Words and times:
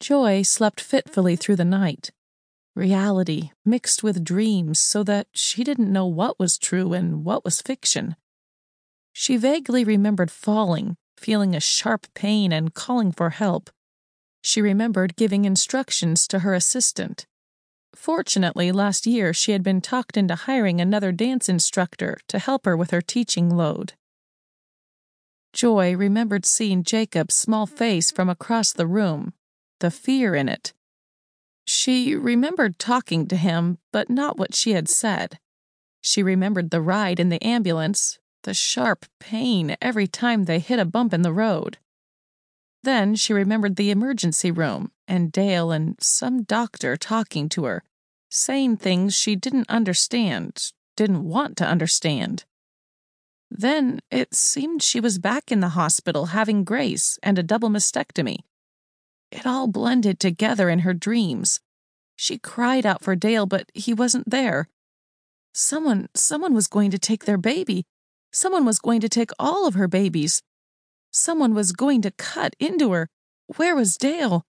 Joy 0.00 0.42
slept 0.42 0.80
fitfully 0.80 1.34
through 1.34 1.56
the 1.56 1.64
night. 1.64 2.10
Reality 2.76 3.50
mixed 3.64 4.04
with 4.04 4.22
dreams 4.22 4.78
so 4.78 5.02
that 5.02 5.26
she 5.32 5.64
didn't 5.64 5.92
know 5.92 6.06
what 6.06 6.38
was 6.38 6.56
true 6.58 6.92
and 6.92 7.24
what 7.24 7.44
was 7.44 7.60
fiction. 7.60 8.14
She 9.12 9.36
vaguely 9.36 9.82
remembered 9.82 10.30
falling, 10.30 10.96
feeling 11.16 11.56
a 11.56 11.60
sharp 11.60 12.06
pain, 12.14 12.52
and 12.52 12.72
calling 12.72 13.10
for 13.10 13.30
help. 13.30 13.70
She 14.40 14.62
remembered 14.62 15.16
giving 15.16 15.44
instructions 15.44 16.28
to 16.28 16.40
her 16.40 16.54
assistant. 16.54 17.26
Fortunately, 17.96 18.70
last 18.70 19.06
year 19.06 19.34
she 19.34 19.50
had 19.50 19.64
been 19.64 19.80
talked 19.80 20.16
into 20.16 20.36
hiring 20.36 20.80
another 20.80 21.10
dance 21.10 21.48
instructor 21.48 22.18
to 22.28 22.38
help 22.38 22.64
her 22.64 22.76
with 22.76 22.92
her 22.92 23.00
teaching 23.00 23.50
load. 23.50 23.94
Joy 25.52 25.96
remembered 25.96 26.46
seeing 26.46 26.84
Jacob's 26.84 27.34
small 27.34 27.66
face 27.66 28.12
from 28.12 28.28
across 28.28 28.72
the 28.72 28.86
room, 28.86 29.32
the 29.80 29.90
fear 29.90 30.34
in 30.34 30.48
it. 30.48 30.72
She 31.66 32.14
remembered 32.14 32.78
talking 32.78 33.26
to 33.26 33.36
him, 33.36 33.78
but 33.92 34.08
not 34.08 34.38
what 34.38 34.54
she 34.54 34.72
had 34.72 34.88
said. 34.88 35.38
She 36.00 36.22
remembered 36.22 36.70
the 36.70 36.80
ride 36.80 37.20
in 37.20 37.28
the 37.28 37.44
ambulance, 37.44 38.18
the 38.44 38.54
sharp 38.54 39.04
pain 39.18 39.76
every 39.82 40.06
time 40.06 40.44
they 40.44 40.58
hit 40.58 40.78
a 40.78 40.84
bump 40.84 41.12
in 41.12 41.22
the 41.22 41.32
road. 41.32 41.78
Then 42.82 43.14
she 43.16 43.32
remembered 43.32 43.76
the 43.76 43.90
emergency 43.90 44.50
room 44.50 44.92
and 45.06 45.32
Dale 45.32 45.70
and 45.70 45.96
some 46.00 46.42
doctor 46.44 46.96
talking 46.96 47.48
to 47.50 47.64
her, 47.64 47.82
saying 48.30 48.76
things 48.76 49.14
she 49.14 49.36
didn't 49.36 49.68
understand, 49.68 50.72
didn't 50.96 51.24
want 51.24 51.56
to 51.58 51.66
understand. 51.66 52.44
Then 53.50 54.00
it 54.10 54.34
seemed 54.34 54.82
she 54.82 55.00
was 55.00 55.18
back 55.18 55.50
in 55.50 55.60
the 55.60 55.70
hospital 55.70 56.26
having 56.26 56.64
Grace 56.64 57.18
and 57.22 57.38
a 57.38 57.42
double 57.42 57.70
mastectomy. 57.70 58.38
It 59.30 59.46
all 59.46 59.66
blended 59.66 60.18
together 60.18 60.68
in 60.68 60.80
her 60.80 60.94
dreams. 60.94 61.60
She 62.16 62.38
cried 62.38 62.84
out 62.86 63.02
for 63.02 63.14
Dale, 63.14 63.46
but 63.46 63.70
he 63.74 63.94
wasn't 63.94 64.30
there. 64.30 64.68
Someone, 65.52 66.08
someone 66.14 66.54
was 66.54 66.66
going 66.66 66.90
to 66.90 66.98
take 66.98 67.24
their 67.24 67.38
baby. 67.38 67.84
Someone 68.32 68.64
was 68.64 68.78
going 68.78 69.00
to 69.00 69.08
take 69.08 69.30
all 69.38 69.66
of 69.66 69.74
her 69.74 69.88
babies. 69.88 70.42
Someone 71.10 71.54
was 71.54 71.72
going 71.72 72.02
to 72.02 72.10
cut 72.12 72.54
into 72.58 72.92
her. 72.92 73.08
Where 73.56 73.74
was 73.74 73.96
Dale? 73.96 74.44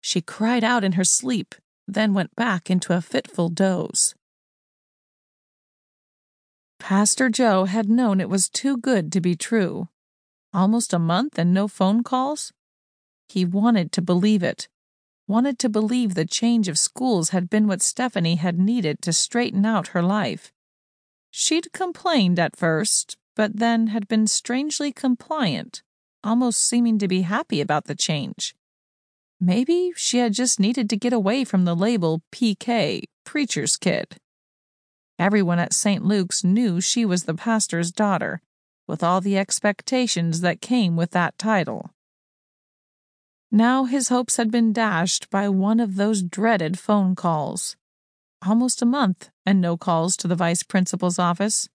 She 0.00 0.20
cried 0.20 0.64
out 0.64 0.84
in 0.84 0.92
her 0.92 1.04
sleep, 1.04 1.54
then 1.86 2.14
went 2.14 2.34
back 2.36 2.70
into 2.70 2.96
a 2.96 3.02
fitful 3.02 3.48
doze. 3.48 4.14
Pastor 6.78 7.28
Joe 7.28 7.64
had 7.66 7.90
known 7.90 8.20
it 8.20 8.30
was 8.30 8.48
too 8.48 8.78
good 8.78 9.12
to 9.12 9.20
be 9.20 9.36
true. 9.36 9.88
Almost 10.54 10.94
a 10.94 10.98
month 10.98 11.38
and 11.38 11.52
no 11.52 11.68
phone 11.68 12.02
calls? 12.02 12.52
He 13.32 13.44
wanted 13.44 13.92
to 13.92 14.02
believe 14.02 14.42
it. 14.42 14.66
Wanted 15.28 15.60
to 15.60 15.68
believe 15.68 16.14
the 16.14 16.24
change 16.24 16.66
of 16.66 16.76
schools 16.76 17.30
had 17.30 17.48
been 17.48 17.68
what 17.68 17.80
Stephanie 17.80 18.34
had 18.34 18.58
needed 18.58 19.00
to 19.02 19.12
straighten 19.12 19.64
out 19.64 19.94
her 19.94 20.02
life. 20.02 20.52
She'd 21.30 21.72
complained 21.72 22.40
at 22.40 22.56
first, 22.56 23.16
but 23.36 23.58
then 23.58 23.86
had 23.86 24.08
been 24.08 24.26
strangely 24.26 24.90
compliant, 24.92 25.84
almost 26.24 26.60
seeming 26.60 26.98
to 26.98 27.06
be 27.06 27.22
happy 27.22 27.60
about 27.60 27.84
the 27.84 27.94
change. 27.94 28.56
Maybe 29.40 29.92
she 29.94 30.18
had 30.18 30.32
just 30.32 30.58
needed 30.58 30.90
to 30.90 30.96
get 30.96 31.12
away 31.12 31.44
from 31.44 31.64
the 31.64 31.76
label 31.76 32.22
PK, 32.32 33.04
preacher's 33.22 33.76
kid. 33.76 34.16
Everyone 35.20 35.60
at 35.60 35.72
St. 35.72 36.04
Luke's 36.04 36.42
knew 36.42 36.80
she 36.80 37.04
was 37.04 37.24
the 37.24 37.34
pastor's 37.34 37.92
daughter, 37.92 38.42
with 38.88 39.04
all 39.04 39.20
the 39.20 39.38
expectations 39.38 40.40
that 40.40 40.60
came 40.60 40.96
with 40.96 41.12
that 41.12 41.38
title. 41.38 41.92
Now 43.52 43.84
his 43.84 44.08
hopes 44.08 44.36
had 44.36 44.50
been 44.50 44.72
dashed 44.72 45.28
by 45.28 45.48
one 45.48 45.80
of 45.80 45.96
those 45.96 46.22
dreaded 46.22 46.78
phone 46.78 47.16
calls. 47.16 47.76
Almost 48.46 48.80
a 48.80 48.86
month, 48.86 49.30
and 49.44 49.60
no 49.60 49.76
calls 49.76 50.16
to 50.18 50.28
the 50.28 50.36
vice 50.36 50.62
principal's 50.62 51.18
office. 51.18 51.68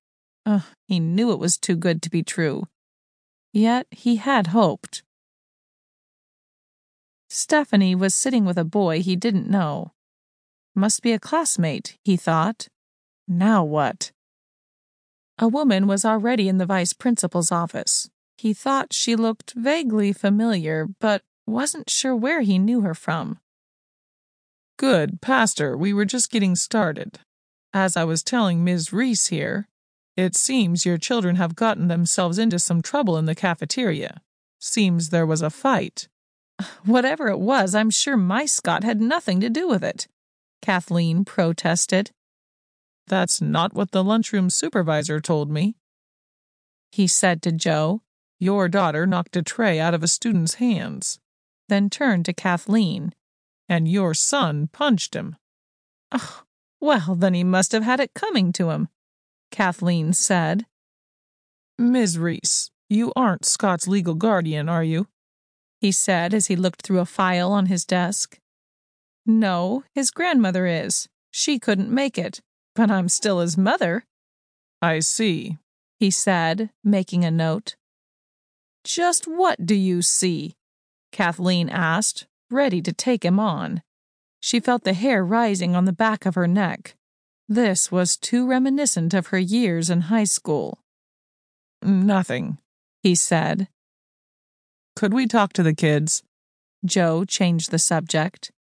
Ugh, 0.45 0.63
he 0.87 0.99
knew 0.99 1.31
it 1.31 1.39
was 1.39 1.57
too 1.57 1.75
good 1.75 2.01
to 2.03 2.09
be 2.09 2.23
true. 2.23 2.67
Yet 3.51 3.87
he 3.91 4.15
had 4.15 4.47
hoped. 4.47 5.03
Stephanie 7.29 7.95
was 7.95 8.15
sitting 8.15 8.45
with 8.45 8.57
a 8.57 8.63
boy 8.63 9.01
he 9.01 9.15
didn't 9.15 9.49
know. 9.49 9.91
Must 10.75 11.01
be 11.01 11.11
a 11.11 11.19
classmate, 11.19 11.97
he 12.03 12.15
thought. 12.15 12.67
Now 13.27 13.63
what? 13.63 14.11
A 15.37 15.47
woman 15.47 15.87
was 15.87 16.05
already 16.05 16.47
in 16.47 16.57
the 16.57 16.65
vice 16.65 16.93
principal's 16.93 17.51
office. 17.51 18.09
He 18.37 18.53
thought 18.53 18.93
she 18.93 19.15
looked 19.15 19.53
vaguely 19.55 20.13
familiar, 20.13 20.87
but 20.99 21.23
wasn't 21.45 21.89
sure 21.89 22.15
where 22.15 22.41
he 22.41 22.57
knew 22.59 22.81
her 22.81 22.93
from. 22.93 23.39
Good, 24.77 25.21
Pastor, 25.21 25.77
we 25.77 25.93
were 25.93 26.05
just 26.05 26.31
getting 26.31 26.55
started. 26.55 27.19
As 27.73 27.95
I 27.95 28.03
was 28.03 28.23
telling 28.23 28.63
Ms. 28.63 28.91
Reese 28.91 29.27
here, 29.27 29.67
it 30.17 30.35
seems 30.35 30.85
your 30.85 30.97
children 30.97 31.35
have 31.35 31.55
gotten 31.55 31.87
themselves 31.87 32.37
into 32.37 32.59
some 32.59 32.81
trouble 32.81 33.17
in 33.17 33.25
the 33.25 33.35
cafeteria. 33.35 34.21
Seems 34.59 35.09
there 35.09 35.25
was 35.25 35.41
a 35.41 35.49
fight. 35.49 36.07
Whatever 36.85 37.27
it 37.27 37.39
was, 37.39 37.75
I'm 37.75 37.89
sure 37.89 38.17
my 38.17 38.45
Scott 38.45 38.83
had 38.83 39.01
nothing 39.01 39.39
to 39.41 39.49
do 39.49 39.67
with 39.67 39.83
it, 39.83 40.07
Kathleen 40.61 41.25
protested. 41.25 42.11
That's 43.07 43.41
not 43.41 43.73
what 43.73 43.91
the 43.91 44.03
lunchroom 44.03 44.49
supervisor 44.49 45.19
told 45.19 45.49
me. 45.49 45.75
He 46.91 47.07
said 47.07 47.41
to 47.43 47.51
Joe, 47.51 48.01
Your 48.39 48.67
daughter 48.67 49.05
knocked 49.05 49.35
a 49.35 49.43
tray 49.43 49.79
out 49.79 49.93
of 49.93 50.01
a 50.01 50.07
student's 50.07 50.55
hands, 50.55 51.19
then 51.69 51.89
turned 51.89 52.25
to 52.25 52.33
Kathleen. 52.33 53.13
And 53.67 53.87
your 53.87 54.13
son 54.13 54.67
punched 54.71 55.15
him. 55.15 55.35
Oh, 56.11 56.43
well, 56.79 57.15
then 57.15 57.33
he 57.33 57.43
must 57.43 57.71
have 57.71 57.83
had 57.83 57.99
it 57.99 58.13
coming 58.13 58.51
to 58.53 58.69
him, 58.69 58.89
Kathleen 59.51 60.13
said. 60.13 60.65
Ms. 61.79 62.19
Reese, 62.19 62.69
you 62.89 63.11
aren't 63.15 63.45
Scott's 63.45 63.87
legal 63.87 64.13
guardian, 64.13 64.69
are 64.69 64.83
you? 64.83 65.07
He 65.81 65.91
said 65.91 66.33
as 66.33 66.47
he 66.47 66.55
looked 66.55 66.83
through 66.83 66.99
a 66.99 67.05
file 67.05 67.51
on 67.51 67.65
his 67.65 67.85
desk. 67.85 68.39
No, 69.25 69.83
his 69.93 70.11
grandmother 70.11 70.67
is. 70.67 71.09
She 71.31 71.57
couldn't 71.57 71.89
make 71.89 72.17
it 72.17 72.41
but 72.75 72.91
I'm 72.91 73.09
still 73.09 73.39
his 73.39 73.57
mother. 73.57 74.05
I 74.81 74.99
see, 74.99 75.57
he 75.97 76.11
said, 76.11 76.69
making 76.83 77.23
a 77.23 77.31
note. 77.31 77.75
Just 78.83 79.25
what 79.25 79.65
do 79.65 79.73
you 79.73 80.01
see? 80.01 80.55
Kathleen 81.15 81.69
asked, 81.69 82.27
ready 82.51 82.81
to 82.81 82.91
take 82.91 83.23
him 83.23 83.39
on. 83.39 83.81
She 84.41 84.59
felt 84.59 84.83
the 84.83 84.91
hair 84.91 85.23
rising 85.23 85.73
on 85.73 85.85
the 85.85 85.93
back 85.93 86.25
of 86.25 86.35
her 86.35 86.45
neck. 86.45 86.97
This 87.47 87.89
was 87.89 88.17
too 88.17 88.45
reminiscent 88.45 89.13
of 89.13 89.27
her 89.27 89.39
years 89.39 89.89
in 89.89 90.11
high 90.11 90.25
school. 90.25 90.79
Nothing, 91.81 92.57
he 93.01 93.15
said. 93.15 93.69
Could 94.97 95.13
we 95.13 95.25
talk 95.25 95.53
to 95.53 95.63
the 95.63 95.73
kids? 95.73 96.21
Joe 96.83 97.23
changed 97.23 97.71
the 97.71 97.79
subject. 97.79 98.51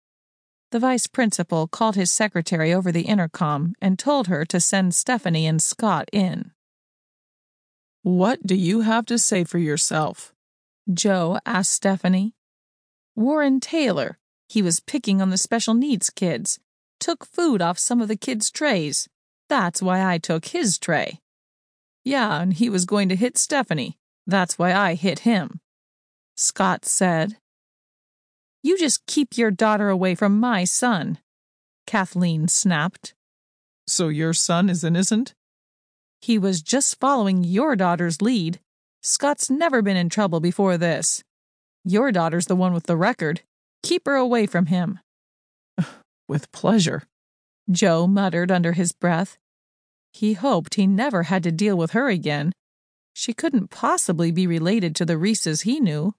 The 0.70 0.78
vice 0.78 1.08
principal 1.08 1.66
called 1.66 1.96
his 1.96 2.12
secretary 2.12 2.72
over 2.72 2.92
the 2.92 3.08
intercom 3.14 3.74
and 3.82 3.98
told 3.98 4.28
her 4.28 4.44
to 4.44 4.60
send 4.60 4.94
Stephanie 4.94 5.48
and 5.48 5.60
Scott 5.60 6.08
in. 6.12 6.52
What 8.04 8.46
do 8.46 8.54
you 8.54 8.82
have 8.82 9.06
to 9.06 9.18
say 9.18 9.42
for 9.42 9.58
yourself? 9.58 10.32
Joe 10.92 11.40
asked 11.44 11.72
Stephanie. 11.72 12.36
Warren 13.16 13.60
Taylor. 13.60 14.18
He 14.48 14.62
was 14.62 14.80
picking 14.80 15.22
on 15.22 15.30
the 15.30 15.38
special 15.38 15.74
needs 15.74 16.10
kids. 16.10 16.58
Took 17.00 17.24
food 17.24 17.62
off 17.62 17.78
some 17.78 18.00
of 18.00 18.08
the 18.08 18.16
kids' 18.16 18.50
trays. 18.50 19.08
That's 19.48 19.82
why 19.82 20.04
I 20.04 20.18
took 20.18 20.46
his 20.46 20.78
tray. 20.78 21.20
Yeah, 22.04 22.40
and 22.40 22.52
he 22.52 22.68
was 22.68 22.84
going 22.84 23.08
to 23.08 23.16
hit 23.16 23.38
Stephanie. 23.38 23.96
That's 24.26 24.58
why 24.58 24.74
I 24.74 24.94
hit 24.94 25.20
him. 25.20 25.60
Scott 26.36 26.84
said. 26.84 27.36
You 28.62 28.78
just 28.78 29.06
keep 29.06 29.36
your 29.36 29.50
daughter 29.50 29.88
away 29.88 30.14
from 30.14 30.40
my 30.40 30.64
son, 30.64 31.18
Kathleen 31.86 32.48
snapped. 32.48 33.14
So 33.86 34.08
your 34.08 34.32
son 34.32 34.70
is 34.70 34.82
innocent? 34.82 35.34
He 36.20 36.38
was 36.38 36.62
just 36.62 36.98
following 36.98 37.44
your 37.44 37.76
daughter's 37.76 38.22
lead. 38.22 38.60
Scott's 39.02 39.50
never 39.50 39.82
been 39.82 39.98
in 39.98 40.08
trouble 40.08 40.40
before 40.40 40.78
this. 40.78 41.22
Your 41.84 42.12
daughter's 42.12 42.46
the 42.46 42.56
one 42.56 42.72
with 42.72 42.84
the 42.84 42.96
record. 42.96 43.42
Keep 43.82 44.06
her 44.06 44.14
away 44.14 44.46
from 44.46 44.66
him. 44.66 45.00
With 46.28 46.50
pleasure, 46.50 47.02
Joe 47.70 48.06
muttered 48.06 48.50
under 48.50 48.72
his 48.72 48.92
breath. 48.92 49.36
He 50.14 50.32
hoped 50.32 50.76
he 50.76 50.86
never 50.86 51.24
had 51.24 51.42
to 51.42 51.52
deal 51.52 51.76
with 51.76 51.90
her 51.90 52.08
again. 52.08 52.52
She 53.12 53.34
couldn't 53.34 53.68
possibly 53.68 54.30
be 54.30 54.46
related 54.46 54.96
to 54.96 55.04
the 55.04 55.18
Reeses 55.18 55.62
he 55.62 55.78
knew. 55.78 56.14